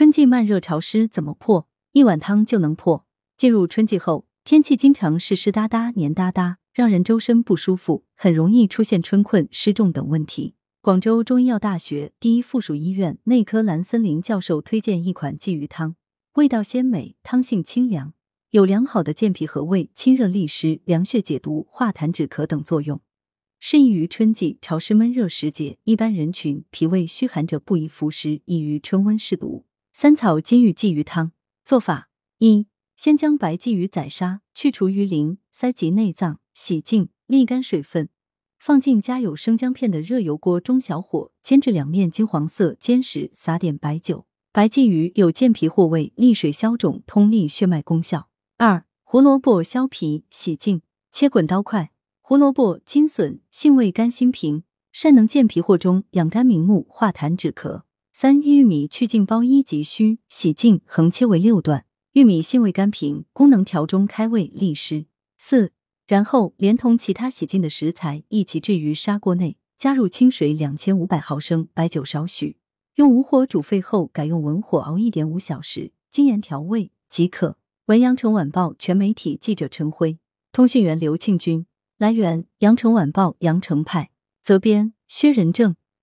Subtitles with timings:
[0.00, 1.68] 春季慢热潮湿怎么破？
[1.92, 3.04] 一碗汤就能破。
[3.36, 10.54] 进入春季后，天气经常是湿哒哒、黏哒哒，让人周身不舒服，很容易出现春困、湿重等问题。
[10.80, 15.96] 广州中医药大学第一附属医院内科蓝森林教授推荐一款鲫鱼汤，
[16.36, 18.14] 味道鲜美，汤性清凉，
[18.52, 23.02] 有良好的健脾和胃、清热利湿、凉血解毒、化痰止咳等作用，
[23.58, 25.76] 适宜于春季潮湿闷热时节。
[25.84, 29.66] 一般人群脾胃虚寒者不宜服食，易于春温湿毒。
[30.02, 31.32] 三草金玉鲫鱼汤
[31.62, 32.08] 做法：
[32.38, 38.08] 一、先将白鲫鱼宰杀，去除鱼鳞、鳃及内脏，洗净，沥干水分，
[38.58, 44.24] 放进加有生姜片的热油锅中，小火煎至两面金黄色，煎时撒点白酒。
[44.52, 48.30] 白鲫鱼有健脾护胃、利水消肿、通利血脉功效。
[48.56, 50.80] 二、胡萝卜削皮洗净，
[51.12, 51.92] 切滚刀块。
[52.22, 57.82] 胡萝卜、金笋性味甘辛平，善能健脾和中、养肝明目、化痰止咳。
[58.12, 61.86] 三玉米去净包一及须，洗净，横切为六段。
[62.12, 65.06] 玉米性味甘平，功能调中开胃利湿。
[65.38, 65.72] 四，
[66.08, 72.56] 然后连同其他洗净的食材一起置于砂锅内，加入清水两千五百毫升，白酒少许，
[72.96, 77.56] 用武火煮沸后，改用文火熬一点五小时，精盐调味即可。
[77.86, 80.18] 文阳城晚报全媒体记者陈辉，
[80.50, 81.64] 通讯员刘庆军。
[81.96, 84.10] 来源：阳城晚报阳城派，
[84.42, 85.76] 责编：薛仁正。